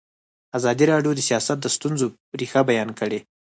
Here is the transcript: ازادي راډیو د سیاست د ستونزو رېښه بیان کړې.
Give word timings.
ازادي 0.57 0.85
راډیو 0.91 1.11
د 1.15 1.21
سیاست 1.29 1.57
د 1.61 1.67
ستونزو 1.75 2.07
رېښه 2.39 2.61
بیان 2.69 2.89
کړې. 2.99 3.19